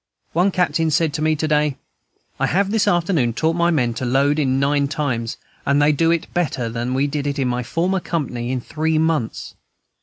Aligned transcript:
One 0.33 0.49
captain 0.49 0.89
said 0.89 1.13
to 1.13 1.21
me 1.21 1.35
to 1.35 1.47
day, 1.47 1.77
"I 2.39 2.47
have 2.47 2.71
this 2.71 2.87
afternoon 2.87 3.33
taught 3.33 3.53
my 3.55 3.69
men 3.69 3.93
to 3.93 4.03
load 4.03 4.39
in 4.39 4.59
nine 4.59 4.87
times, 4.87 5.37
and 5.63 5.79
they 5.79 5.91
do 5.91 6.09
it 6.09 6.33
better 6.33 6.69
than 6.69 6.95
we 6.95 7.05
did 7.05 7.27
it 7.27 7.37
in 7.37 7.47
my 7.47 7.61
former 7.61 7.99
company 7.99 8.49
in 8.51 8.61
three 8.61 8.97
months." 8.97 9.53